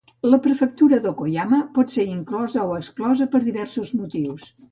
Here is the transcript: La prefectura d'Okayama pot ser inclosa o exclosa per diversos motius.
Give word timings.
La 0.33 0.37
prefectura 0.43 0.97
d'Okayama 1.03 1.59
pot 1.75 1.93
ser 1.97 2.07
inclosa 2.13 2.65
o 2.71 2.73
exclosa 2.79 3.31
per 3.35 3.45
diversos 3.51 3.95
motius. 4.01 4.51